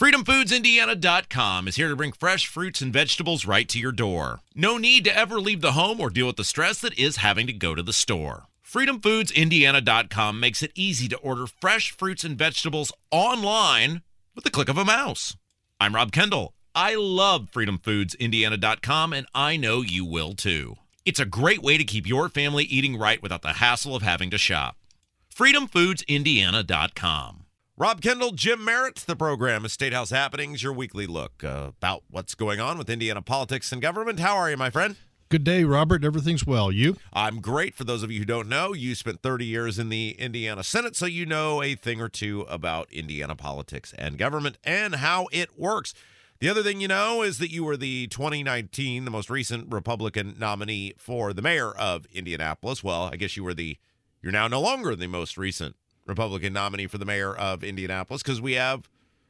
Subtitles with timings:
[0.00, 4.40] FreedomFoodsIndiana.com is here to bring fresh fruits and vegetables right to your door.
[4.54, 7.46] No need to ever leave the home or deal with the stress that is having
[7.46, 8.46] to go to the store.
[8.66, 14.00] FreedomFoodsIndiana.com makes it easy to order fresh fruits and vegetables online
[14.34, 15.36] with the click of a mouse.
[15.78, 16.54] I'm Rob Kendall.
[16.74, 20.76] I love FreedomFoodsIndiana.com, and I know you will too.
[21.04, 24.30] It's a great way to keep your family eating right without the hassle of having
[24.30, 24.78] to shop.
[25.36, 27.44] FreedomFoodsIndiana.com.
[27.80, 28.96] Rob Kendall, Jim Merritt.
[29.06, 32.90] The program is State House Happenings, your weekly look uh, about what's going on with
[32.90, 34.20] Indiana politics and government.
[34.20, 34.96] How are you, my friend?
[35.30, 36.04] Good day, Robert.
[36.04, 36.70] Everything's well.
[36.70, 36.98] You?
[37.10, 37.74] I'm great.
[37.74, 40.94] For those of you who don't know, you spent 30 years in the Indiana Senate,
[40.94, 45.58] so you know a thing or two about Indiana politics and government and how it
[45.58, 45.94] works.
[46.38, 50.36] The other thing you know is that you were the 2019, the most recent Republican
[50.38, 52.84] nominee for the mayor of Indianapolis.
[52.84, 53.78] Well, I guess you were the,
[54.20, 55.76] you're now no longer the most recent
[56.10, 58.88] Republican nominee for the mayor of Indianapolis because we have,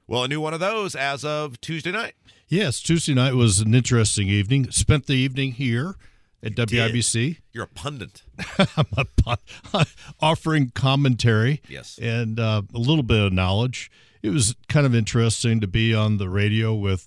[0.09, 2.15] well, a new one of those as of Tuesday night.
[2.49, 4.71] Yes, Tuesday night was an interesting evening.
[4.73, 5.95] Spent the evening here
[6.43, 7.37] at WIBC.
[7.53, 8.23] You're a pundit.
[8.77, 9.39] I'm a pun-
[10.21, 11.63] offering commentary.
[11.69, 11.99] Yes.
[12.03, 13.91] And uh, a little bit of knowledge.
[14.23, 17.07] It was kind of interesting to be on the radio with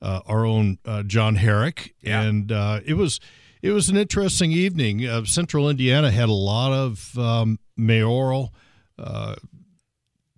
[0.00, 2.22] uh, our own uh, John Herrick, Yeah.
[2.22, 3.18] and uh, it was
[3.62, 5.04] it was an interesting evening.
[5.06, 8.52] Uh, Central Indiana had a lot of um, mayoral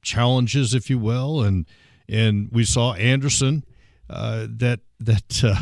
[0.02, 1.66] challenges, if you will, and
[2.08, 3.64] and we saw Anderson
[4.10, 5.44] uh, that that.
[5.44, 5.60] Uh,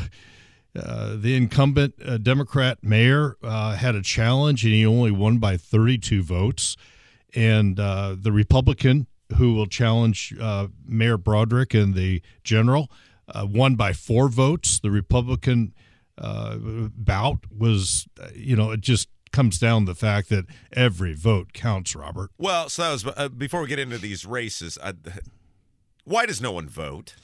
[0.79, 5.57] uh, the incumbent uh, Democrat mayor uh, had a challenge, and he only won by
[5.57, 6.77] 32 votes.
[7.35, 9.07] And uh, the Republican
[9.39, 12.91] who will challenge uh, Mayor Broderick and the general
[13.35, 14.79] won by four votes.
[14.79, 15.73] The Republican
[16.19, 21.95] bout was, you know, it just comes down to the fact that every vote counts,
[21.95, 22.31] Robert.
[22.39, 24.79] Well, so that was uh, before we get into these races.
[24.83, 24.95] Uh,
[26.05, 27.15] why does no one vote?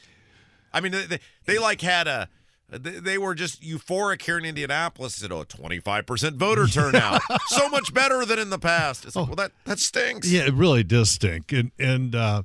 [0.75, 2.29] I mean, they, they, they like had a.
[2.69, 5.17] They were just euphoric here in Indianapolis.
[5.17, 9.27] Said, "Oh, 25 percent voter turnout, so much better than in the past." It's like,
[9.27, 10.31] well, that that stinks.
[10.31, 12.43] Yeah, it really does stink, and and uh,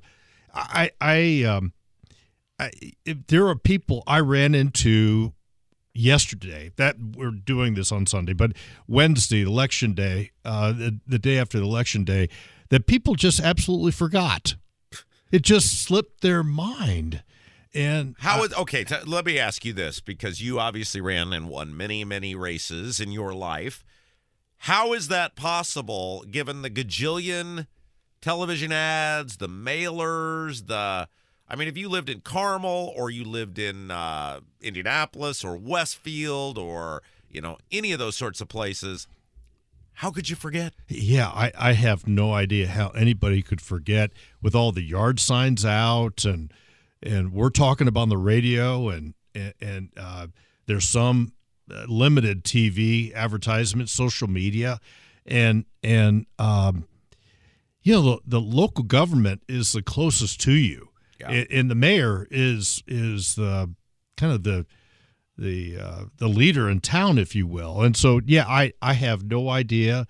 [0.54, 1.74] I I um,
[2.58, 2.72] I,
[3.06, 5.34] if there are people I ran into
[5.98, 8.54] yesterday that we're doing this on Sunday, but
[8.88, 12.30] Wednesday, election day, uh, the, the day after the election day,
[12.70, 14.56] that people just absolutely forgot.
[15.32, 17.24] It just slipped their mind,
[17.74, 18.84] and How is okay?
[18.86, 23.00] T- let me ask you this, because you obviously ran and won many, many races
[23.00, 23.84] in your life.
[24.62, 27.68] How is that possible, given the gajillion
[28.22, 31.08] television ads, the mailers, the
[31.50, 36.58] I mean, if you lived in Carmel or you lived in uh, Indianapolis or Westfield
[36.58, 39.08] or you know any of those sorts of places,
[39.94, 40.74] how could you forget?
[40.88, 45.66] Yeah, I, I have no idea how anybody could forget with all the yard signs
[45.66, 46.54] out and
[47.02, 50.28] and we're talking about on the radio and and, and uh,
[50.66, 51.34] there's some
[51.72, 54.80] uh, limited TV advertisement, social media,
[55.26, 56.88] and and um,
[57.82, 61.44] you know the, the local government is the closest to you, Yeah.
[61.52, 63.74] and, the mayor is is the
[64.18, 64.66] kind of the
[65.38, 67.82] the uh, the leader in town, if you will.
[67.82, 70.06] And so, yeah, I I have no idea.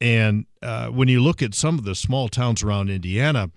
[0.00, 3.50] And uh, when you look at some of the small towns around Indiana,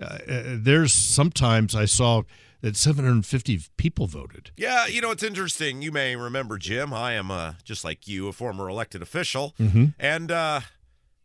[0.00, 2.22] uh, uh, there's sometimes I saw
[2.62, 4.50] that 750 people voted.
[4.56, 5.82] Yeah, you know it's interesting.
[5.82, 6.92] You may remember Jim.
[6.92, 9.94] I am uh, just like you, a former elected official, Mhm.
[9.98, 10.60] and uh,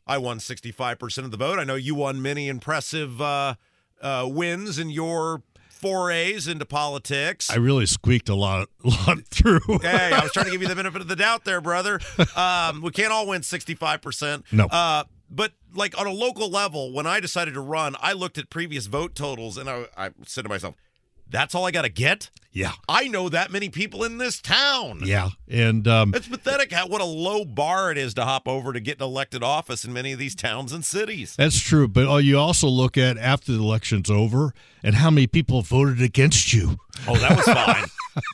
[0.05, 1.57] I won 65 percent of the vote.
[1.59, 3.55] I know you won many impressive uh,
[4.01, 7.49] uh, wins and your forays into politics.
[7.49, 9.79] I really squeaked a lot, lot through.
[9.81, 11.99] hey, I was trying to give you the benefit of the doubt there, brother.
[12.35, 14.43] Um, we can't all win 65%.
[14.51, 14.65] No.
[14.65, 18.49] Uh, but like on a local level, when I decided to run, I looked at
[18.49, 20.75] previous vote totals and I, I said to myself,
[21.31, 22.29] that's all I got to get?
[22.53, 25.01] yeah, I know that many people in this town.
[25.05, 28.73] yeah, and um, It's pathetic how what a low bar it is to hop over
[28.73, 31.33] to get an elected office in many of these towns and cities.
[31.37, 31.87] that's true.
[31.87, 36.01] But uh, you also look at after the election's over and how many people voted
[36.01, 36.77] against you.
[37.07, 37.85] Oh, that was fine.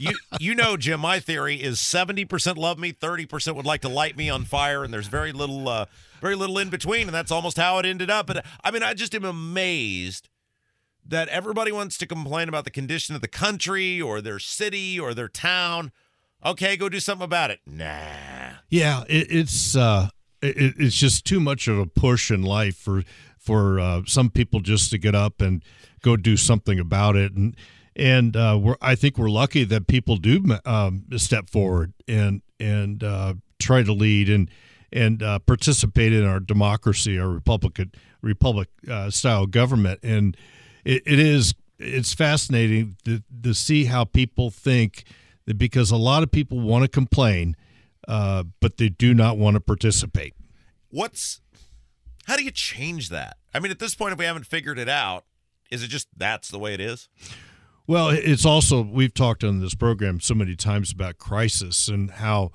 [0.01, 4.17] you you know, Jim, my theory is 70% love me, 30% would like to light
[4.17, 5.85] me on fire, and there's very little uh
[6.21, 8.25] very little in between, and that's almost how it ended up.
[8.25, 10.27] But I mean, I just am amazed
[11.09, 15.13] that everybody wants to complain about the condition of the country or their city or
[15.13, 15.91] their town.
[16.45, 17.59] Okay, go do something about it.
[17.65, 18.53] Nah.
[18.69, 20.09] Yeah, it, it's uh,
[20.41, 23.03] it, it's just too much of a push in life for
[23.37, 25.63] for uh, some people just to get up and
[26.01, 27.55] go do something about it, and
[27.95, 33.03] and uh, we're I think we're lucky that people do um, step forward and and
[33.03, 34.49] uh, try to lead and
[34.93, 40.37] and uh, participate in our democracy, our republican republic uh, style government, and
[40.87, 45.03] it, it is it's fascinating to, to see how people think
[45.45, 47.55] that because a lot of people want to complain,
[48.07, 50.33] uh, but they do not want to participate.
[50.89, 51.41] What's
[52.25, 53.37] how do you change that?
[53.53, 55.25] I mean, at this point, if we haven't figured it out,
[55.69, 57.09] is it just that's the way it is?
[57.85, 62.51] Well, it's also we've talked on this program so many times about crisis and how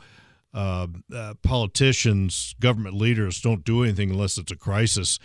[0.55, 5.19] uh, uh, politicians, government leaders don't do anything unless it's a crisis.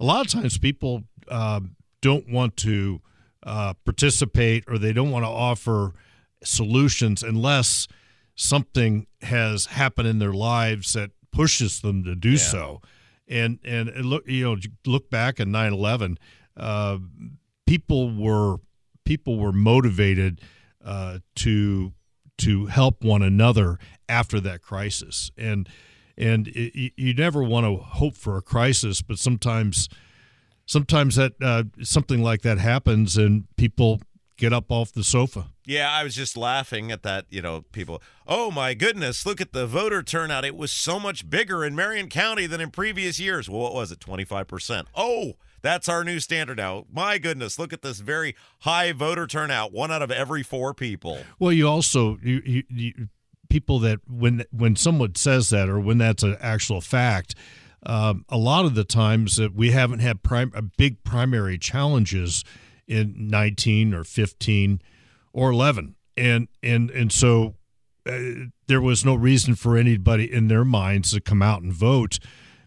[0.00, 1.60] A lot of times, people uh,
[2.04, 3.00] don't want to
[3.44, 5.94] uh, participate or they don't want to offer
[6.42, 7.88] solutions unless
[8.34, 12.36] something has happened in their lives that pushes them to do yeah.
[12.36, 12.82] so.
[13.26, 16.18] And and look, you know, look back at 9/11,
[16.58, 16.98] uh,
[17.66, 18.58] people were
[19.06, 20.42] people were motivated
[20.84, 21.94] uh, to
[22.36, 23.78] to help one another
[24.10, 25.70] after that crisis, and
[26.18, 29.88] and it, you never want to hope for a crisis, but sometimes
[30.66, 34.00] sometimes that uh, something like that happens, and people
[34.36, 35.50] get up off the sofa.
[35.66, 37.26] Yeah, I was just laughing at that.
[37.30, 40.44] You know, people, oh my goodness, look at the voter turnout.
[40.44, 43.48] It was so much bigger in Marion County than in previous years.
[43.48, 44.86] Well, what was it, 25%?
[44.94, 46.84] Oh, that's our new standard now.
[46.92, 49.72] My goodness, look at this very high voter turnout.
[49.72, 51.18] One out of every four people.
[51.38, 53.08] Well, you also, you, you, you
[53.48, 57.34] people that when when someone says that or when that's an actual fact,
[57.86, 62.44] um, a lot of the times that we haven't had prime, big primary challenges
[62.86, 64.80] in 19 or 15
[65.32, 67.54] or 11 and and and so
[68.06, 68.18] uh,
[68.66, 72.18] there was no reason for anybody in their minds to come out and vote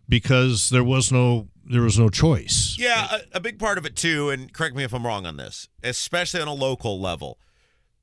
[0.09, 2.75] because there was no there was no choice.
[2.79, 5.37] Yeah a, a big part of it too and correct me if i'm wrong on
[5.37, 7.39] this especially on a local level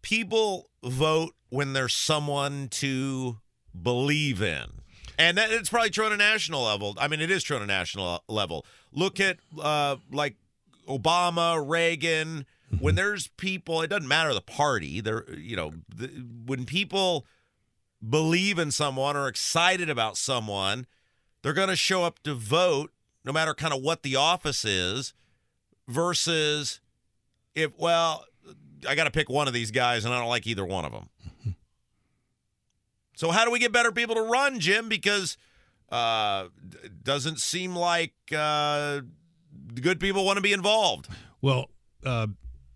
[0.03, 3.39] people vote when there's someone to
[3.81, 4.67] believe in
[5.19, 6.95] and that, it's probably true on a national level.
[6.99, 8.65] I mean, it is true on a national level.
[8.93, 10.37] Look at uh, like
[10.89, 12.97] Obama, Reagan, when mm-hmm.
[12.97, 15.01] there's people, it doesn't matter the party.
[15.01, 16.09] There, you know, the,
[16.47, 17.27] when people
[18.07, 20.87] believe in someone or excited about someone,
[21.43, 22.91] they're going to show up to vote,
[23.25, 25.15] no matter kind of what the office is.
[25.87, 26.81] Versus,
[27.55, 28.25] if well,
[28.89, 30.93] I got to pick one of these guys, and I don't like either one of
[30.93, 31.54] them.
[33.15, 34.89] So how do we get better people to run, Jim?
[34.89, 35.37] Because
[35.91, 36.49] uh,
[37.03, 38.15] doesn't seem like.
[38.35, 39.01] Uh,
[39.81, 41.09] good people want to be involved.
[41.41, 41.71] Well,
[42.05, 42.29] uh,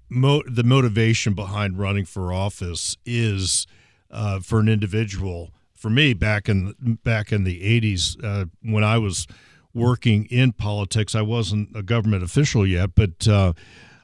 [0.09, 3.67] mo- the motivation behind running for office is
[4.11, 5.51] uh, for an individual.
[5.75, 9.27] For me, back in back in the '80s, uh, when I was
[9.73, 13.53] working in politics, I wasn't a government official yet, but uh,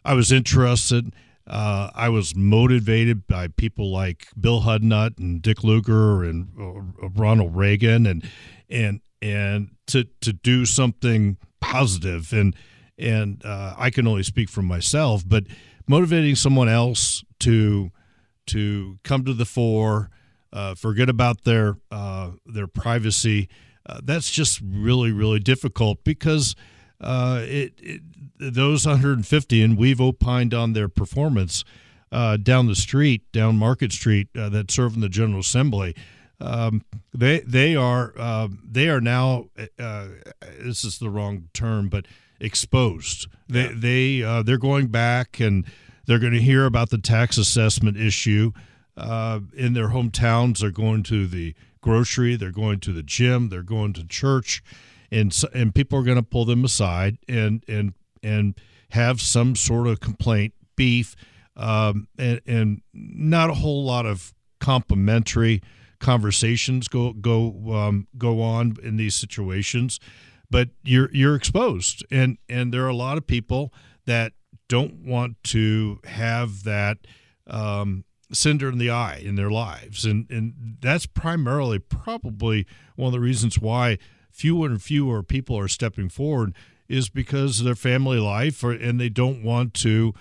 [0.05, 1.13] I was interested.
[1.47, 7.55] Uh, I was motivated by people like Bill Hudnut and Dick Lugar and uh, Ronald
[7.55, 8.27] Reagan, and
[8.71, 12.55] and and to to do something positive and
[12.99, 15.45] and uh, I can only speak for myself, but
[15.89, 17.91] motivating someone else to
[18.47, 20.11] to come to the fore,
[20.53, 23.49] uh, forget about their uh, their privacy.
[23.87, 26.55] Uh, that's just really really difficult because
[27.05, 28.03] uh, it, it,
[28.39, 31.65] those 150 and we've opined on their performance
[32.11, 35.95] uh, down the street, down Market Street, that serve in the General Assembly.
[36.41, 38.13] Um, they they are
[38.65, 39.49] they are now.
[40.59, 42.07] this is the wrong term, but
[42.41, 43.27] exposed.
[43.49, 43.73] They yeah.
[43.75, 45.65] they uh, they're going back and
[46.07, 48.53] they're going to hear about the tax assessment issue
[48.97, 50.59] uh, in their hometowns.
[50.59, 52.37] They're going to the grocery.
[52.37, 53.49] They're going to the gym.
[53.49, 54.63] They're going to church,
[55.15, 58.55] and and people are going to pull them aside and and and
[58.91, 61.15] have some sort of complaint, beef,
[61.57, 65.63] um, and and not a whole lot of complimentary
[66.01, 70.01] conversations go go um, go on in these situations
[70.55, 72.05] but you're you're exposed.
[72.13, 73.73] And and there are a lot of people
[74.07, 74.35] that
[74.69, 76.99] don't want to have that
[77.49, 80.05] um, cinder in the eye in their lives.
[80.05, 83.99] And and that's primarily probably one of the reasons why
[84.35, 86.55] fewer and fewer people are stepping forward
[86.89, 90.13] is because of their family life or, and they don't want to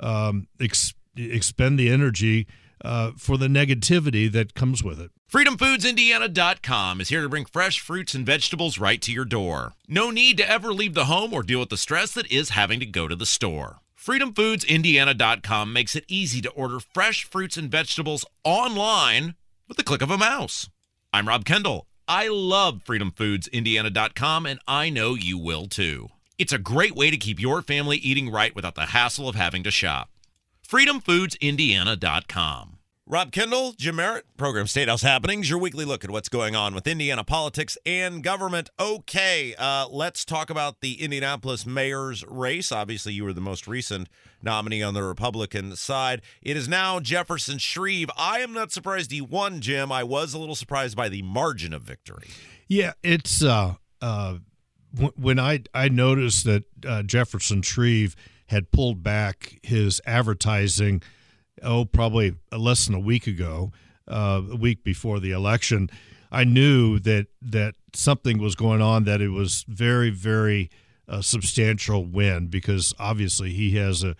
[0.00, 2.46] um, ex- expend the energy
[2.84, 5.10] uh, for the negativity that comes with it.
[5.32, 9.74] FreedomFoodsIndiana.com is here to bring fresh fruits and vegetables right to your door.
[9.86, 12.80] No need to ever leave the home or deal with the stress that is having
[12.80, 13.78] to go to the store.
[13.96, 19.36] FreedomFoodsIndiana.com makes it easy to order fresh fruits and vegetables online
[19.68, 20.68] with the click of a mouse.
[21.12, 21.86] I'm Rob Kendall.
[22.10, 26.08] I love FreedomFoodsIndiana.com, and I know you will too.
[26.38, 29.62] It's a great way to keep your family eating right without the hassle of having
[29.62, 30.10] to shop.
[30.68, 32.79] FreedomFoodsIndiana.com.
[33.10, 36.76] Rob Kendall, Jim Merritt, program State House Happenings, your weekly look at what's going on
[36.76, 38.70] with Indiana politics and government.
[38.78, 42.70] Okay, uh, let's talk about the Indianapolis mayor's race.
[42.70, 44.08] Obviously, you were the most recent
[44.44, 46.22] nominee on the Republican side.
[46.40, 48.08] It is now Jefferson Shreve.
[48.16, 49.90] I am not surprised he won, Jim.
[49.90, 52.28] I was a little surprised by the margin of victory.
[52.68, 54.36] Yeah, it's uh, uh,
[55.16, 58.14] when I I noticed that uh, Jefferson Shreve
[58.46, 61.02] had pulled back his advertising
[61.62, 63.72] oh, probably less than a week ago,
[64.08, 65.90] uh, a week before the election,
[66.32, 69.04] I knew that that something was going on.
[69.04, 70.70] That it was very, very
[71.08, 74.16] uh, substantial win because obviously he has a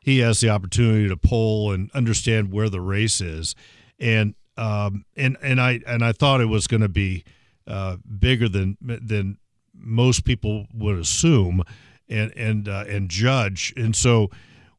[0.00, 3.54] he has the opportunity to poll and understand where the race is,
[3.98, 7.24] and um, and and I and I thought it was going to be
[7.66, 9.38] uh, bigger than than
[9.74, 11.62] most people would assume
[12.08, 14.30] and and uh, and judge, and so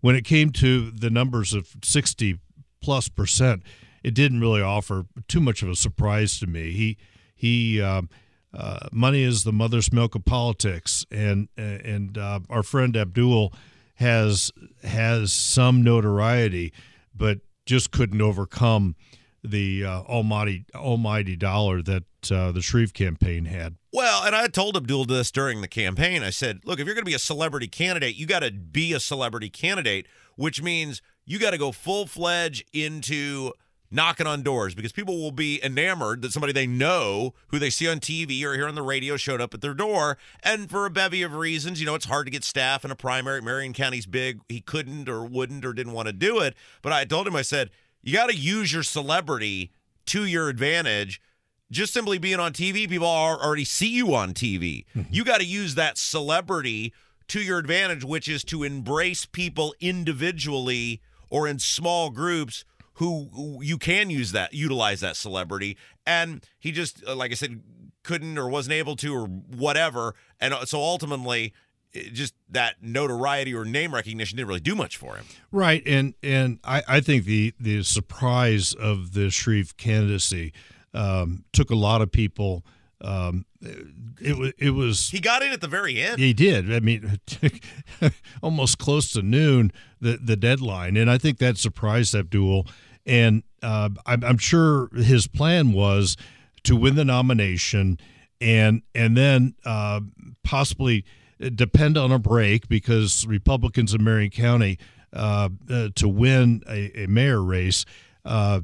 [0.03, 2.37] when it came to the numbers of 60
[2.81, 3.63] plus percent,
[4.03, 6.73] it didn't really offer too much of a surprise to me.
[6.73, 6.97] He
[7.33, 8.01] he uh,
[8.53, 13.53] uh, money is the mother's milk of politics, and and uh, our friend Abdul
[13.95, 14.51] has
[14.83, 16.73] has some notoriety,
[17.15, 18.97] but just couldn't overcome
[19.43, 23.75] the uh, almighty almighty dollar that uh, the Shreve campaign had.
[23.91, 26.23] Well, and I told Abdul this during the campaign.
[26.23, 28.93] I said, look, if you're going to be a celebrity candidate, you got to be
[28.93, 33.51] a celebrity candidate, which means you got to go full fledged into
[33.93, 37.87] knocking on doors because people will be enamored that somebody they know who they see
[37.87, 40.17] on TV or hear on the radio showed up at their door.
[40.41, 42.95] And for a bevy of reasons, you know, it's hard to get staff in a
[42.95, 43.39] primary.
[43.39, 44.41] Marion County's big.
[44.49, 46.55] He couldn't or wouldn't or didn't want to do it.
[46.81, 47.69] But I told him, I said,
[48.03, 49.71] you got to use your celebrity
[50.07, 51.21] to your advantage.
[51.71, 54.85] Just simply being on TV, people are, already see you on TV.
[54.95, 55.01] Mm-hmm.
[55.11, 56.93] You got to use that celebrity
[57.29, 63.63] to your advantage, which is to embrace people individually or in small groups who, who
[63.63, 65.77] you can use that, utilize that celebrity.
[66.05, 67.61] And he just, uh, like I said,
[68.03, 70.13] couldn't or wasn't able to or whatever.
[70.39, 71.53] And uh, so ultimately,
[71.93, 75.25] just that notoriety or name recognition didn't really do much for him.
[75.51, 80.53] Right, and and I, I think the the surprise of the Shreve candidacy
[80.93, 82.65] um, took a lot of people.
[83.01, 83.45] Um,
[84.21, 86.19] it was it was he got in at the very end.
[86.19, 86.73] He did.
[86.73, 87.19] I mean,
[88.41, 92.67] almost close to noon the the deadline, and I think that surprised Abdul.
[93.05, 96.15] And uh, I'm, I'm sure his plan was
[96.63, 97.99] to win the nomination,
[98.39, 99.99] and and then uh,
[100.43, 101.03] possibly
[101.49, 104.77] depend on a break because Republicans in Marion County
[105.13, 107.85] uh, uh, to win a, a mayor race
[108.25, 108.61] uh,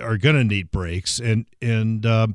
[0.00, 2.26] are going to need breaks and and uh,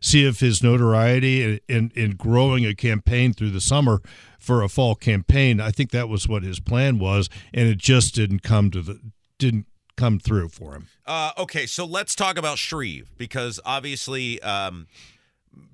[0.00, 4.00] see if his notoriety in, in growing a campaign through the summer
[4.38, 5.60] for a fall campaign.
[5.60, 9.00] I think that was what his plan was, and it just didn't come to the
[9.38, 10.88] didn't come through for him.
[11.06, 14.40] Uh, okay, so let's talk about Shreve because obviously.
[14.42, 14.86] Um,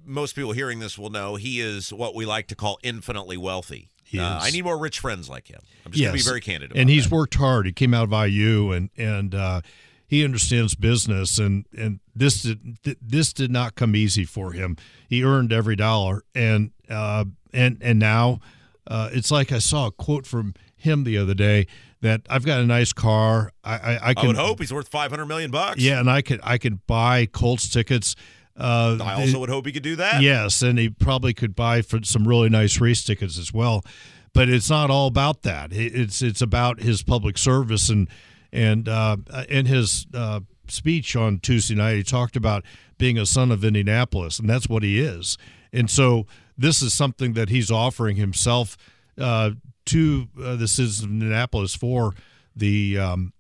[0.05, 3.89] most people hearing this will know he is what we like to call infinitely wealthy.
[4.19, 5.61] Uh, I need more rich friends like him.
[5.87, 6.09] I'm just yes.
[6.09, 6.73] going to be very candid.
[6.75, 7.15] and he's that.
[7.15, 7.67] worked hard.
[7.67, 9.61] He came out of IU and and uh,
[10.07, 11.39] he understands business.
[11.39, 14.77] And and this did this did not come easy for him.
[15.09, 16.25] He earned every dollar.
[16.35, 18.41] And uh, and and now
[18.87, 21.67] uh, it's like I saw a quote from him the other day
[22.01, 23.53] that I've got a nice car.
[23.63, 25.81] I I, I can I would hope he's worth 500 million bucks.
[25.81, 28.17] Yeah, and I could I could buy Colts tickets
[28.61, 30.23] uh, I also would hope he could do that.
[30.23, 33.85] Yes, and he probably could buy for some really nice race tickets as well.
[34.33, 35.73] But it's not all about that.
[35.73, 38.09] It's it's about his public service and
[38.53, 39.17] and uh,
[39.49, 42.65] in his uh, speech on Tuesday night, he talked about
[42.99, 45.39] being a son of Indianapolis, and that's what he is.
[45.73, 46.27] And so
[46.57, 48.77] this is something that he's offering himself
[49.19, 49.53] uh,
[49.87, 52.15] to uh, the citizens of Indianapolis for
[52.55, 53.33] the um,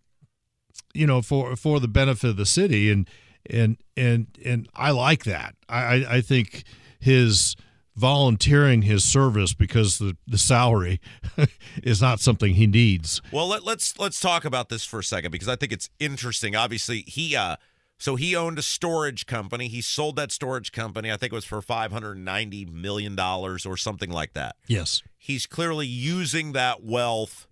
[0.94, 3.08] you know for for the benefit of the city and
[3.48, 5.54] and and and I like that.
[5.68, 6.64] I I think
[6.98, 7.56] his
[7.96, 11.00] volunteering his service because the, the salary
[11.82, 13.20] is not something he needs.
[13.32, 16.56] Well, let, let's let's talk about this for a second because I think it's interesting.
[16.56, 17.56] Obviously, he uh
[17.98, 19.68] so he owned a storage company.
[19.68, 21.12] He sold that storage company.
[21.12, 24.56] I think it was for 590 million dollars or something like that.
[24.66, 25.02] Yes.
[25.18, 27.46] He's clearly using that wealth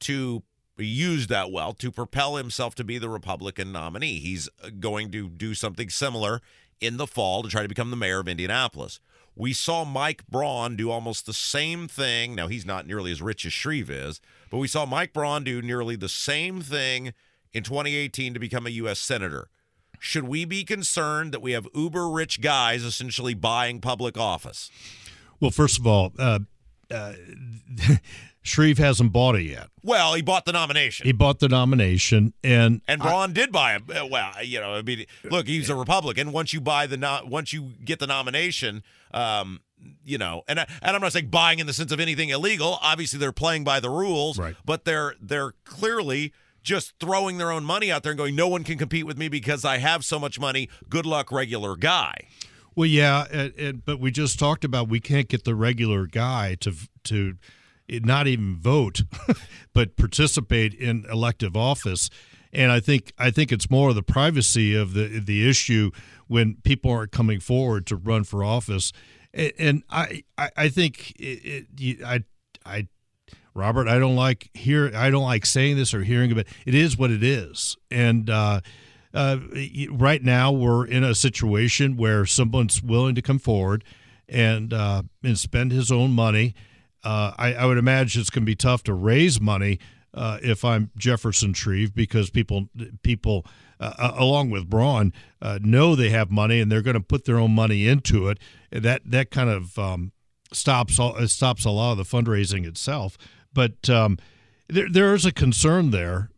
[0.00, 0.42] to
[0.76, 4.18] used that well to propel himself to be the Republican nominee.
[4.18, 6.40] He's uh, going to do something similar
[6.80, 9.00] in the fall to try to become the mayor of Indianapolis.
[9.36, 12.34] We saw Mike Braun do almost the same thing.
[12.34, 15.60] Now, he's not nearly as rich as Shreve is, but we saw Mike Braun do
[15.60, 17.12] nearly the same thing
[17.52, 19.00] in 2018 to become a U.S.
[19.00, 19.48] Senator.
[19.98, 24.70] Should we be concerned that we have uber rich guys essentially buying public office?
[25.40, 26.40] Well, first of all, uh,
[26.90, 27.12] uh,
[28.42, 29.68] Shreve hasn't bought it yet.
[29.82, 31.06] Well, he bought the nomination.
[31.06, 33.82] He bought the nomination, and and Braun I, did buy it.
[33.90, 36.30] Uh, well, you know, I mean, look, he's a Republican.
[36.30, 39.60] Once you buy the no, once you get the nomination, um,
[40.04, 42.78] you know, and and I'm not saying buying in the sense of anything illegal.
[42.82, 44.54] Obviously, they're playing by the rules, right.
[44.64, 46.32] but they're they're clearly
[46.64, 49.28] just throwing their own money out there and going, no one can compete with me
[49.28, 50.68] because I have so much money.
[50.88, 52.26] Good luck, regular guy.
[52.76, 56.56] Well, yeah, and, and, but we just talked about we can't get the regular guy
[56.60, 57.36] to to
[57.88, 59.02] not even vote,
[59.72, 62.10] but participate in elective office.
[62.52, 65.90] And I think I think it's more of the privacy of the the issue
[66.26, 68.92] when people aren't coming forward to run for office.
[69.58, 72.22] And, I, I, I think it, it, I
[72.64, 72.86] I
[73.52, 76.52] Robert, I don't like hear I don't like saying this or hearing about it.
[76.66, 78.60] It is what it is, and uh,
[79.14, 79.38] uh,
[79.90, 83.84] right now we're in a situation where someone's willing to come forward
[84.28, 86.54] and uh, and spend his own money
[87.04, 89.78] uh, I, I, would imagine it's going to be tough to raise money
[90.14, 92.68] uh, if I'm Jefferson Shreve because people
[93.02, 93.44] people
[93.78, 97.38] uh, along with Braun uh, know they have money and they're going to put their
[97.38, 98.38] own money into it.
[98.70, 100.12] That that kind of um,
[100.52, 103.18] stops stops a lot of the fundraising itself.
[103.52, 104.18] But um,
[104.68, 106.30] there there is a concern there.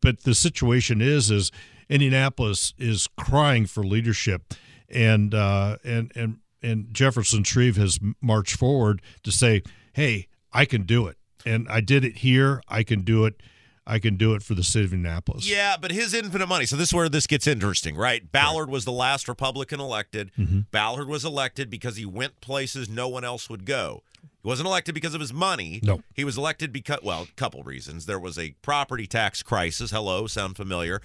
[0.00, 1.52] But the situation is is
[1.88, 4.54] Indianapolis is crying for leadership,
[4.88, 9.62] and uh, and and and Jefferson Shreve has marched forward to say,
[9.92, 12.62] "Hey, I can do it, and I did it here.
[12.68, 13.42] I can do it."
[13.88, 15.48] I can do it for the city of Indianapolis.
[15.48, 16.66] Yeah, but his infinite money.
[16.66, 18.32] So this is where this gets interesting, right?
[18.32, 20.32] Ballard was the last Republican elected.
[20.36, 20.62] Mm-hmm.
[20.72, 24.02] Ballard was elected because he went places no one else would go.
[24.42, 25.80] He wasn't elected because of his money.
[25.84, 26.02] No.
[26.14, 28.06] He was elected because, well, a couple reasons.
[28.06, 29.92] There was a property tax crisis.
[29.92, 31.00] Hello, sound familiar?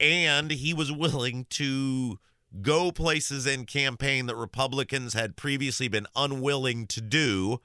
[0.00, 2.18] And he was willing to
[2.62, 7.60] go places and campaign that Republicans had previously been unwilling to do.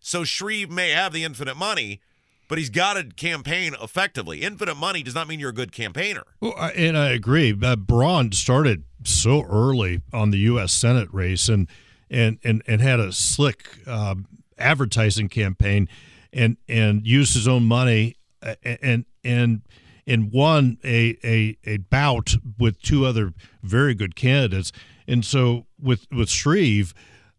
[0.00, 2.00] So Shreve may have the infinite money,
[2.48, 4.40] but he's got to campaign effectively.
[4.40, 6.24] Infinite money does not mean you're a good campaigner.
[6.40, 7.56] Well, and I agree.
[7.60, 10.72] Uh, Braun started so early on the U.S.
[10.72, 11.68] Senate race and
[12.10, 14.16] and and, and had a slick uh,
[14.58, 15.88] advertising campaign
[16.32, 19.62] and and used his own money uh, and and
[20.10, 24.72] and won a, a, a bout with two other very good candidates.
[25.06, 26.92] And so with with Shreve,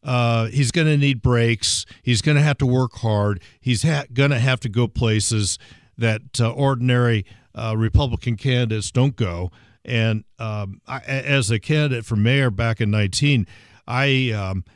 [0.03, 1.86] uh, he's going to need breaks.
[2.01, 3.41] He's going to have to work hard.
[3.60, 5.60] He's ha- going to have to go places
[5.97, 9.51] that uh, ordinary uh, Republican candidates don't go.
[9.84, 13.45] And um, I, as a candidate for mayor back in 19,
[13.88, 14.63] I um,–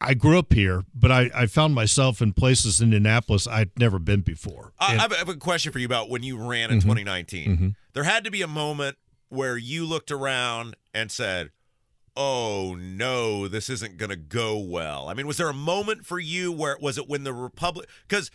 [0.00, 3.98] I grew up here, but I, I found myself in places in Indianapolis I'd never
[3.98, 4.72] been before.
[4.78, 7.50] I, I have a question for you about when you ran in mm-hmm, 2019.
[7.50, 7.68] Mm-hmm.
[7.92, 8.96] There had to be a moment
[9.28, 11.50] where you looked around and said,
[12.16, 16.18] "Oh no, this isn't going to go well." I mean, was there a moment for
[16.18, 18.30] you where was it when the Republic because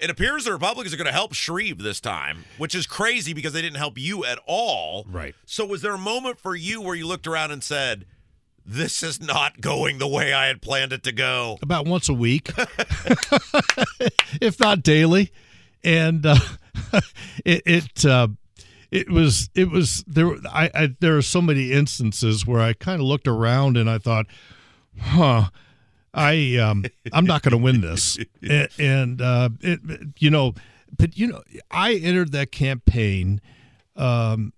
[0.00, 3.52] it appears the Republicans are going to help Shreve this time, which is crazy because
[3.52, 5.06] they didn't help you at all.
[5.10, 5.34] Right.
[5.44, 8.06] So was there a moment for you where you looked around and said,
[8.66, 11.58] this is not going the way I had planned it to go.
[11.62, 12.50] About once a week,
[14.40, 15.32] if not daily,
[15.84, 16.38] and uh,
[17.44, 18.28] it it, uh,
[18.90, 20.34] it was it was there.
[20.52, 23.98] I, I there are so many instances where I kind of looked around and I
[23.98, 24.26] thought,
[25.00, 25.50] huh.
[26.12, 29.80] I um, I'm not going to win this, and, and uh, it,
[30.18, 30.54] you know,
[30.96, 33.42] but you know, I entered that campaign,
[33.96, 34.54] um,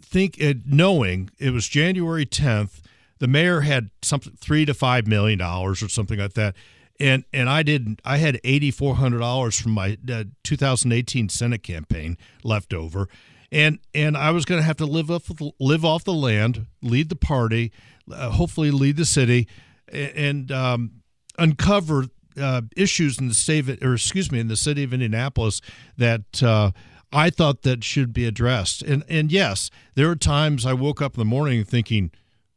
[0.00, 2.80] think it, knowing it was January 10th,
[3.18, 6.54] the mayor had something three to five million dollars or something like that
[7.00, 8.00] and and I didn't.
[8.04, 13.08] I had eighty four hundred dollars from my uh, 2018 Senate campaign left over,
[13.52, 17.08] and and I was going to have to live off live off the land, lead
[17.08, 17.72] the party,
[18.10, 19.48] uh, hopefully lead the city,
[19.88, 21.02] and um,
[21.38, 22.06] uncover
[22.40, 25.60] uh, issues in the state or excuse me in the city of Indianapolis
[25.96, 26.42] that.
[26.42, 26.72] Uh,
[27.12, 31.14] I thought that should be addressed, and and yes, there are times I woke up
[31.14, 32.10] in the morning thinking,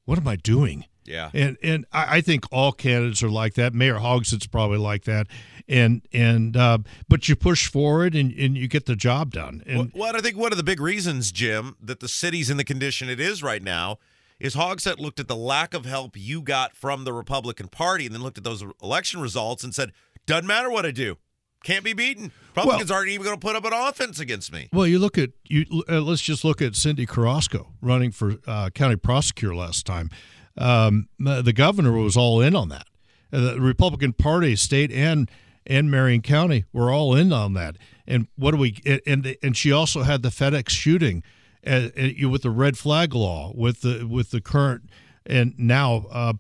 [0.10, 0.86] what am I doing?
[1.06, 1.30] Yeah.
[1.36, 3.76] And and I, I think all candidates are like that.
[3.76, 5.28] Mayor Hogsett's probably like that.
[5.68, 9.62] And and uh, but you push forward and, and you get the job done.
[9.68, 12.64] And well, I think one of the big reasons, Jim, that the city's in the
[12.64, 14.00] condition it is right now
[14.40, 18.16] is Hogsett looked at the lack of help you got from the Republican Party and
[18.16, 19.92] then looked at those election results and said,
[20.26, 21.18] doesn't matter what I do.
[21.64, 22.32] Can't be beaten.
[22.56, 24.70] Republicans well, aren't even going to put up an offense against me.
[24.72, 25.66] Well, you look at you.
[25.90, 30.10] Uh, let's just look at Cyndi Carrasco running for uh, county prosecutor last time.
[30.58, 32.88] um, the governor was all in on that.
[33.32, 35.30] Uh, the Republican Party, state and
[35.66, 37.78] and Marion County were all in on that.
[38.08, 38.82] And what do we?
[39.06, 41.24] And and she also had the FedEx shooting,
[41.66, 44.90] uh, uh, with the red flag law, with the with the current
[45.26, 46.34] and now uh,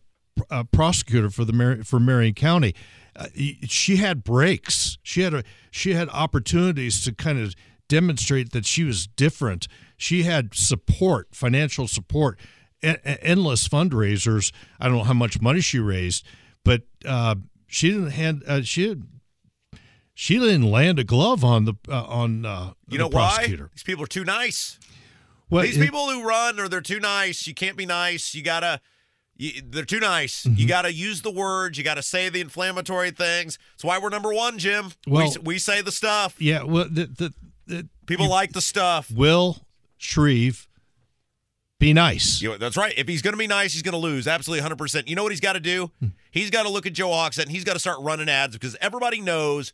[0.49, 2.73] uh, prosecutor for the Mar- for Marion County.
[3.19, 3.27] Uh,
[3.67, 4.97] she had breaks.
[5.03, 7.53] She had a she had opportunities to kind of
[7.89, 9.67] demonstrate that she was different.
[9.97, 12.39] She had support, financial support,
[12.81, 14.53] endless fundraisers.
[14.79, 16.25] I don't know how much money she raised,
[16.63, 17.35] but uh,
[17.67, 18.95] she didn't hand uh, she
[20.13, 23.65] she didn't land a glove on the uh, on uh, you know prosecutor.
[23.65, 24.79] why these people are too nice.
[25.49, 27.47] Well, these it, people who run or they're too nice.
[27.47, 28.33] You can't be nice.
[28.33, 28.79] You gotta.
[29.39, 30.43] You, they're too nice.
[30.43, 30.59] Mm-hmm.
[30.59, 31.77] You got to use the words.
[31.77, 33.57] You got to say the inflammatory things.
[33.71, 34.91] That's why we're number one, Jim.
[35.07, 36.35] Well, we, we say the stuff.
[36.39, 36.63] Yeah.
[36.63, 37.33] Well, the, the,
[37.65, 39.09] the people you, like the stuff.
[39.09, 39.65] Will
[39.97, 40.67] Shreve
[41.79, 42.41] be nice.
[42.41, 42.93] You know, that's right.
[42.97, 44.27] If he's going to be nice, he's going to lose.
[44.27, 45.07] Absolutely 100%.
[45.07, 45.89] You know what he's got to do?
[46.01, 46.07] Hmm.
[46.31, 48.75] He's got to look at Joe Hogsett and he's got to start running ads because
[48.81, 49.71] everybody knows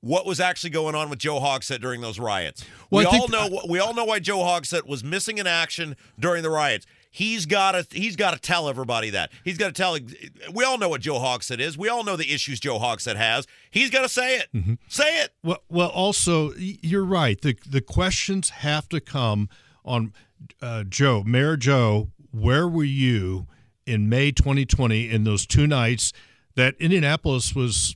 [0.00, 2.64] what was actually going on with Joe Hogsett during those riots.
[2.90, 6.44] Well, we all know we all know why Joe Hogsett was missing in action during
[6.44, 6.86] the riots.
[7.14, 9.30] He's got to he's got to tell everybody that.
[9.44, 9.98] He's got to tell
[10.50, 11.76] we all know what Joe Hogsett is.
[11.76, 13.46] We all know the issues Joe Hogsett has.
[13.70, 14.48] He's got to say it.
[14.54, 14.74] Mm-hmm.
[14.88, 15.34] Say it.
[15.44, 17.38] Well, well also you're right.
[17.38, 19.50] The the questions have to come
[19.84, 20.14] on
[20.62, 23.46] uh, Joe, Mayor Joe, where were you
[23.84, 26.14] in May 2020 in those two nights
[26.54, 27.94] that Indianapolis was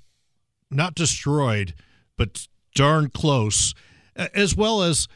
[0.71, 1.73] not destroyed,
[2.19, 3.73] but darn close,
[4.15, 5.09] as well as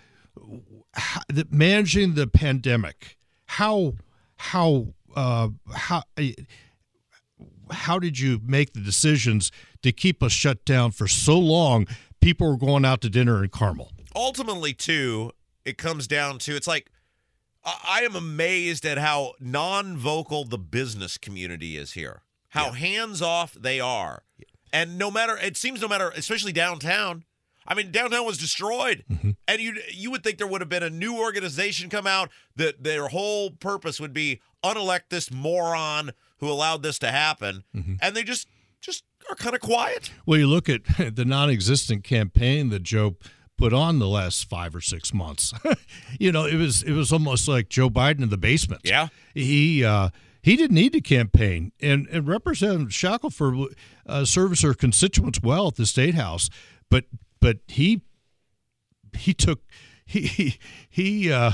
[1.51, 3.19] managing the pandemic?
[3.55, 3.95] How
[4.37, 6.05] how uh, how
[7.73, 9.51] how did you make the decisions
[9.83, 11.89] to keep us shut down for so long?
[12.21, 13.91] People were going out to dinner in Carmel.
[14.15, 15.33] Ultimately, too,
[15.65, 16.93] it comes down to it's like
[17.65, 22.23] I am amazed at how non-vocal the business community is here.
[22.51, 22.75] How yeah.
[22.75, 24.23] hands-off they are.
[24.39, 24.45] Yeah.
[24.73, 27.25] And no matter it seems no matter especially downtown.
[27.67, 29.05] I mean downtown was destroyed.
[29.11, 29.31] Mm-hmm.
[29.49, 32.83] And you you would think there would have been a new organization come out that
[32.83, 37.65] their whole purpose would be unelect this moron who allowed this to happen.
[37.75, 37.95] Mm-hmm.
[38.01, 38.49] And they just
[38.81, 40.11] just are kind of quiet.
[40.27, 40.83] Well, you look at
[41.15, 43.17] the non-existent campaign that Joe
[43.61, 45.53] put on the last five or six months.
[46.19, 48.83] you know, it was it was almost like Joe Biden in the basement.
[48.85, 50.09] Yeah, he uh,
[50.43, 53.75] he didn't need to campaign, and and Representative Shackleford
[54.07, 56.49] uh, serves her constituents well at the state house,
[56.91, 57.05] but
[57.41, 58.03] but he
[59.17, 59.61] he took
[60.05, 60.59] he he.
[60.89, 61.53] he uh,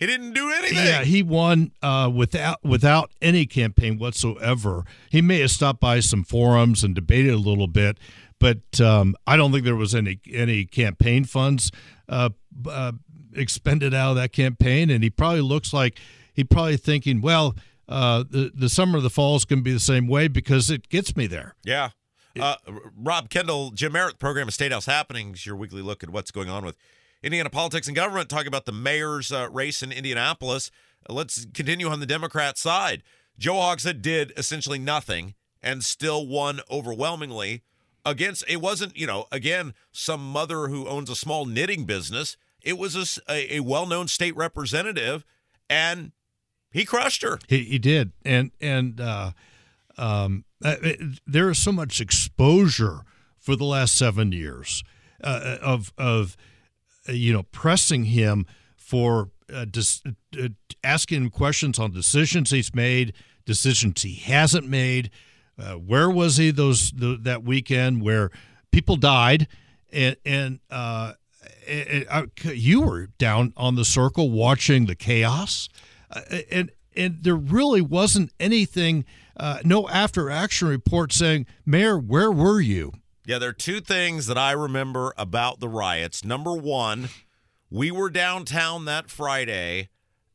[0.00, 0.78] he didn't do anything.
[0.78, 4.84] Yeah, he won uh, without without any campaign whatsoever.
[5.10, 7.98] He may have stopped by some forums and debated a little bit,
[8.38, 11.70] but um, I don't think there was any any campaign funds
[12.08, 12.30] uh,
[12.66, 12.92] uh,
[13.34, 15.98] expended out of that campaign, and he probably looks like
[16.32, 17.54] he probably thinking, well,
[17.86, 20.70] uh, the the summer of the fall is going to be the same way because
[20.70, 21.56] it gets me there.
[21.62, 21.90] Yeah.
[22.38, 22.56] Uh,
[22.96, 26.48] Rob Kendall, Jim Merritt, program of State House Happenings, your weekly look at what's going
[26.48, 26.76] on with
[27.22, 28.28] Indiana politics and government.
[28.28, 30.70] Talking about the mayor's uh, race in Indianapolis.
[31.08, 33.02] let's continue on the Democrat side.
[33.38, 37.62] Joe Hogsett did essentially nothing and still won overwhelmingly
[38.04, 42.78] against it wasn't you know again some mother who owns a small knitting business it
[42.78, 45.24] was a, a well-known state representative
[45.68, 46.12] and
[46.70, 49.32] he crushed her he, he did and and uh,
[49.98, 53.00] um, uh, it, there is so much exposure
[53.38, 54.82] for the last seven years
[55.22, 56.36] uh, of of
[57.08, 58.46] uh, you know pressing him
[58.76, 60.02] for uh, dis,
[60.38, 60.48] uh,
[60.84, 63.12] asking him questions on decisions he's made
[63.44, 65.10] decisions he hasn't made.
[65.58, 68.30] Uh, where was he those the, that weekend where
[68.70, 69.46] people died
[69.92, 71.12] and and uh,
[72.44, 75.68] you were down on the circle watching the chaos,
[76.10, 76.20] uh,
[76.50, 79.04] and and there really wasn't anything,
[79.40, 82.92] uh, no after action report saying, Mayor, where were you?
[83.24, 86.24] Yeah, there are two things that I remember about the riots.
[86.24, 87.08] Number one,
[87.70, 89.88] we were downtown that Friday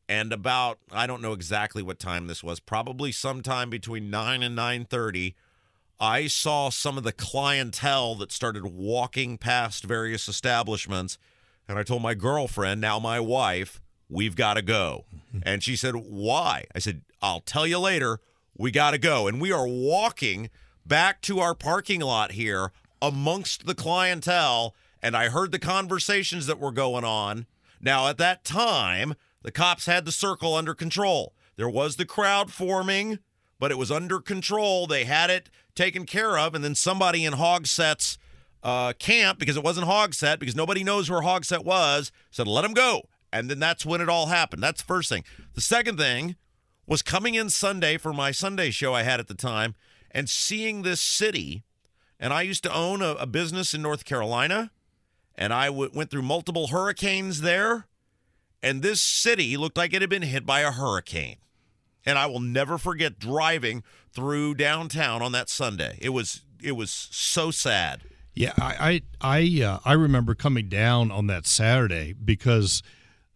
[0.08, 4.56] and about I don't know exactly what time this was, probably sometime between 9 and
[4.56, 5.34] 9:30,
[5.98, 11.18] I saw some of the clientele that started walking past various establishments
[11.68, 15.04] and I told my girlfriend, now my wife, we've got to go.
[15.42, 18.20] And she said, "Why?" I said, "I'll tell you later.
[18.58, 20.50] We got to go." And we are walking
[20.84, 24.74] back to our parking lot here amongst the clientele
[25.06, 27.46] and I heard the conversations that were going on.
[27.80, 31.32] Now, at that time, the cops had the circle under control.
[31.54, 33.20] There was the crowd forming,
[33.60, 34.88] but it was under control.
[34.88, 38.18] They had it taken care of, and then somebody in Hogsett's
[38.64, 42.74] uh, camp, because it wasn't Hogsett, because nobody knows where Hogsett was, said, let him
[42.74, 43.02] go.
[43.32, 44.62] And then that's when it all happened.
[44.62, 45.22] That's the first thing.
[45.54, 46.34] The second thing
[46.86, 49.74] was coming in Sunday for my Sunday show I had at the time
[50.10, 51.64] and seeing this city.
[52.18, 54.70] And I used to own a, a business in North Carolina,
[55.34, 57.86] and I w- went through multiple hurricanes there.
[58.62, 61.36] And this city looked like it had been hit by a hurricane.
[62.06, 65.98] And I will never forget driving through downtown on that Sunday.
[66.00, 68.02] It was it was so sad.
[68.32, 72.82] Yeah, I I I, uh, I remember coming down on that Saturday because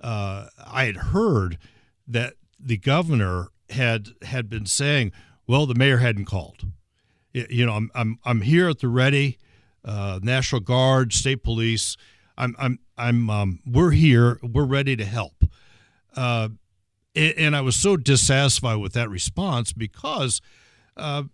[0.00, 1.58] uh, I had heard
[2.06, 5.12] that the governor had had been saying,
[5.46, 6.66] "Well, the mayor hadn't called."
[7.32, 9.38] You know, I'm I'm I'm here at the ready,
[9.84, 11.96] uh, National Guard, state police.
[12.36, 14.38] I'm I'm I'm um, we're here.
[14.42, 15.44] We're ready to help.
[16.16, 16.48] Uh,
[17.14, 20.40] and, and I was so dissatisfied with that response because.
[20.96, 21.24] Uh,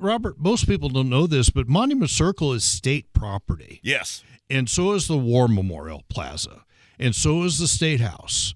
[0.00, 3.78] Robert, most people don't know this, but Monument Circle is state property.
[3.84, 4.24] Yes.
[4.50, 6.64] And so is the War Memorial Plaza.
[6.98, 8.54] And so is the State House.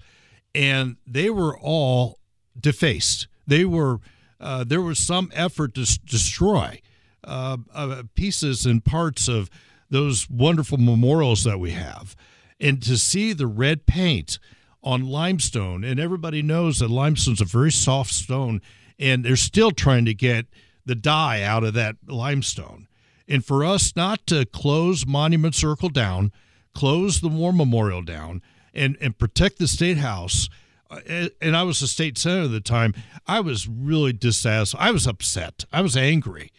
[0.56, 2.18] And they were all
[2.58, 3.28] defaced.
[3.46, 4.00] They were,
[4.40, 6.80] uh, there was some effort to s- destroy
[7.22, 9.50] uh, uh, pieces and parts of
[9.90, 12.16] those wonderful memorials that we have.
[12.58, 14.38] And to see the red paint
[14.82, 18.62] on limestone, and everybody knows that limestone's a very soft stone,
[18.98, 20.46] and they're still trying to get
[20.86, 22.88] the dye out of that limestone.
[23.28, 26.32] And for us not to close Monument Circle down,
[26.74, 28.40] close the War Memorial down,
[28.76, 30.48] and, and protect the State House,
[30.90, 32.94] uh, and I was a state senator at the time,
[33.26, 34.80] I was really dissatisfied.
[34.80, 35.64] I was upset.
[35.72, 36.52] I was angry.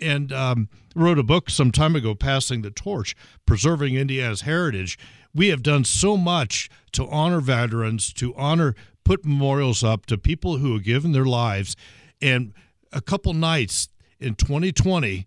[0.00, 3.14] And um, wrote a book some time ago, Passing the Torch,
[3.46, 4.98] Preserving Indiana's Heritage.
[5.34, 10.58] We have done so much to honor veterans, to honor, put memorials up to people
[10.58, 11.76] who have given their lives.
[12.22, 12.54] And
[12.92, 15.26] a couple nights in 2020,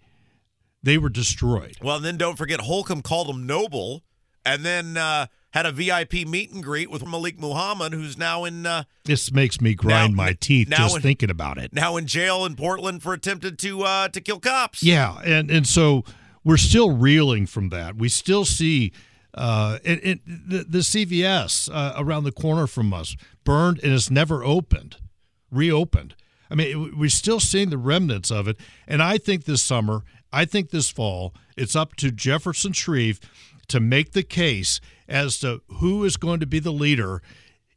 [0.82, 1.78] they were destroyed.
[1.82, 4.04] Well, then don't forget Holcomb called them noble,
[4.46, 5.28] and then uh,
[5.58, 9.60] had a VIP meet and greet with Malik Muhammad, who's now in uh, This makes
[9.60, 11.74] me grind Now- my teeth just in- thinking about it.
[11.74, 14.84] now in jail in Portland for attempted to uh, to kill cops.
[14.84, 16.04] Yeah, and and so
[16.44, 17.96] we're still reeling from that.
[17.96, 18.92] We still see
[19.34, 24.10] uh, it, it, the, the CVS uh, around the corner from us burned and it's
[24.10, 24.98] never opened,
[25.52, 26.16] reopened.
[26.50, 28.58] I mean, we're still seeing the remnants of it.
[28.88, 33.20] And I think this summer, I think this fall, it's up to Jefferson Shreve
[33.70, 37.22] to make the case as to who is going to be the leader.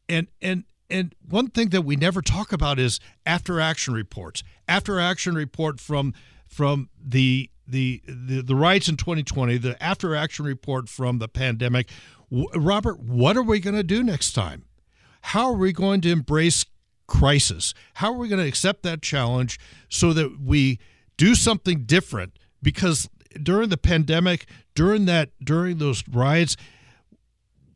[0.09, 4.43] And and and one thing that we never talk about is after action reports.
[4.67, 6.15] After action report from
[6.47, 11.89] from the the the, the riots in 2020, the after action report from the pandemic.
[12.31, 14.65] W- Robert, what are we going to do next time?
[15.23, 16.65] How are we going to embrace
[17.07, 17.75] crisis?
[17.95, 20.79] How are we going to accept that challenge so that we
[21.17, 22.39] do something different?
[22.63, 23.09] Because
[23.43, 26.57] during the pandemic, during that during those riots,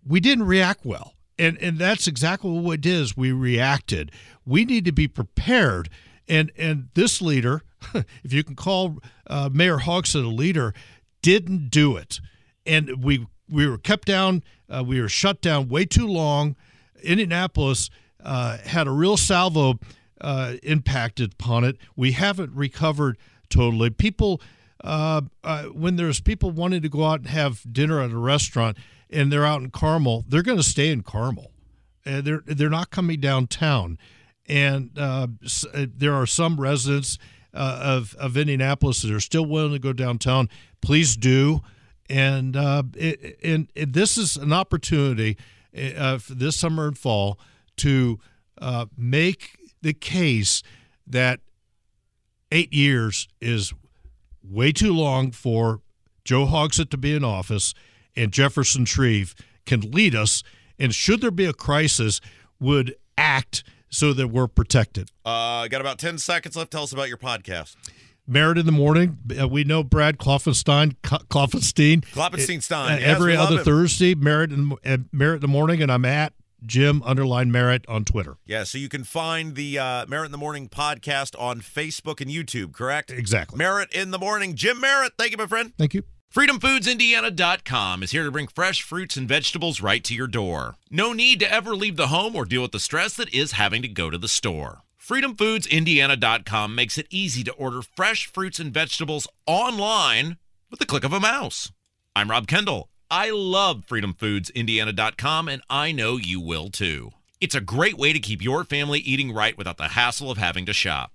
[0.06, 1.14] we didn't react well.
[1.38, 3.16] And and that's exactly what it is.
[3.16, 4.12] We reacted.
[4.46, 5.88] We need to be prepared.
[6.28, 7.62] And and this leader,
[7.94, 10.74] if you can call uh, Mayor Hogsett a leader,
[11.22, 12.20] didn't do it.
[12.66, 14.42] And we we were kept down.
[14.68, 16.56] Uh, we were shut down way too long.
[17.02, 17.90] Indianapolis
[18.24, 19.78] uh, had a real salvo
[20.20, 21.76] uh, impacted upon it.
[21.96, 23.18] We haven't recovered
[23.50, 23.90] totally.
[23.90, 24.40] People,
[24.84, 28.76] uh, uh, when there's people wanting to go out and have dinner at a restaurant
[29.08, 31.50] and they're out in Carmel, they're going to stay in Carmel.
[32.04, 33.98] And they're they're not coming downtown.
[34.46, 35.28] And uh,
[35.72, 37.18] uh, there are some residents
[37.54, 40.50] uh, of of Indianapolis that are still willing to go downtown.
[40.82, 41.62] Please do.
[42.10, 45.38] And uh, it, and it, this is an opportunity
[45.74, 47.38] uh, this summer and fall
[47.76, 48.18] to
[48.60, 50.62] uh, make the case
[51.06, 51.40] that
[52.52, 53.72] eight years is
[54.48, 55.80] way too long for
[56.24, 57.74] Joe Hogsett to be in office,
[58.16, 59.34] and Jefferson Shreve
[59.66, 60.42] can lead us.
[60.78, 62.20] And should there be a crisis,
[62.60, 65.10] would act so that we're protected.
[65.24, 66.70] Uh, got about 10 seconds left.
[66.70, 67.76] Tell us about your podcast.
[68.26, 69.18] Merritt in the morning.
[69.38, 70.96] Uh, we know Brad Kloffenstein.
[71.02, 72.00] Kloffenstein.
[72.06, 72.92] Kloppenstein Stein.
[72.94, 73.64] Uh, Yes, every other him.
[73.64, 76.32] Thursday, Merritt in, uh, Merritt in the morning, and I'm at
[76.66, 78.36] Jim underline Merritt on Twitter.
[78.44, 82.30] Yeah, so you can find the uh, Merritt in the Morning podcast on Facebook and
[82.30, 83.10] YouTube, correct?
[83.10, 83.58] Exactly.
[83.58, 84.54] Merritt in the Morning.
[84.54, 85.72] Jim Merritt, thank you, my friend.
[85.78, 86.02] Thank you.
[86.34, 90.74] FreedomFoodsIndiana.com is here to bring fresh fruits and vegetables right to your door.
[90.90, 93.82] No need to ever leave the home or deal with the stress that is having
[93.82, 94.80] to go to the store.
[95.00, 100.38] FreedomFoodsIndiana.com makes it easy to order fresh fruits and vegetables online
[100.70, 101.70] with the click of a mouse.
[102.16, 102.88] I'm Rob Kendall.
[103.16, 107.12] I love FreedomFoodsIndiana.com, and I know you will too.
[107.40, 110.66] It's a great way to keep your family eating right without the hassle of having
[110.66, 111.12] to shop.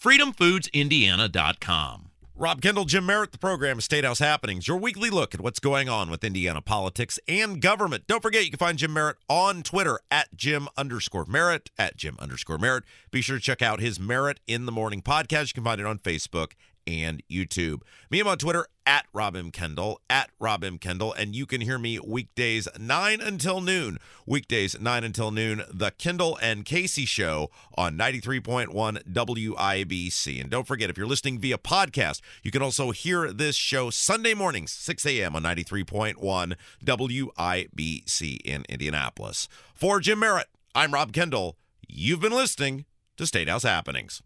[0.00, 2.10] FreedomFoodsIndiana.com.
[2.34, 5.86] Rob Kendall, Jim Merritt, the program State House Happenings, your weekly look at what's going
[5.86, 8.06] on with Indiana politics and government.
[8.06, 12.16] Don't forget, you can find Jim Merritt on Twitter at Jim underscore Merritt, at Jim
[12.18, 12.84] underscore Merritt.
[13.10, 15.48] Be sure to check out his Merritt in the Morning podcast.
[15.48, 16.52] You can find it on Facebook
[16.86, 17.82] and YouTube.
[18.10, 19.50] Me, I'm on Twitter at Rob M.
[19.50, 20.78] Kendall, at Rob M.
[20.78, 23.98] Kendall, and you can hear me weekdays 9 until noon.
[24.26, 28.68] Weekdays 9 until noon, The Kendall and Casey Show on 93.1
[29.12, 30.40] WIBC.
[30.40, 34.34] And don't forget, if you're listening via podcast, you can also hear this show Sunday
[34.34, 35.36] mornings, 6 a.m.
[35.36, 39.48] on 93.1 WIBC in Indianapolis.
[39.74, 41.56] For Jim Merritt, I'm Rob Kendall.
[41.88, 42.84] You've been listening
[43.16, 44.22] to State House Happenings.